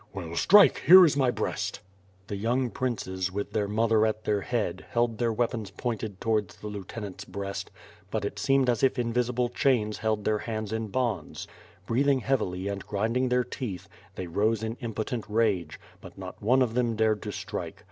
"Well, 0.13 0.35
strike, 0.35 0.79
here's 0.79 1.15
my 1.15 1.29
breast!" 1.29 1.79
The 2.25 2.35
young 2.35 2.71
princes 2.71 3.31
with 3.31 3.51
their 3.53 3.67
mother 3.67 4.03
at 4.07 4.23
their 4.23 4.41
head, 4.41 4.83
held 4.89 5.19
their 5.19 5.31
weapons 5.31 5.69
pointed 5.69 6.19
towards 6.19 6.55
the 6.55 6.65
lieutenant's 6.69 7.23
breast, 7.23 7.69
but 8.09 8.25
it 8.25 8.39
seemed 8.39 8.67
as 8.67 8.81
if 8.81 8.97
invisible 8.97 9.49
chains 9.49 9.99
held 9.99 10.25
their 10.25 10.39
hands 10.39 10.73
in 10.73 10.87
bonds, 10.87 11.47
lireathing 11.87 12.21
heavily 12.23 12.67
and 12.67 12.87
grinding 12.87 13.29
their 13.29 13.43
teeth, 13.43 13.87
they 14.15 14.25
rose 14.25 14.63
in 14.63 14.75
im 14.77 14.95
potent 14.95 15.25
rage, 15.29 15.79
but 16.01 16.17
not 16.17 16.41
one 16.41 16.63
of 16.63 16.73
them 16.73 16.95
dared 16.95 17.21
to 17.21 17.31
strike. 17.31 17.79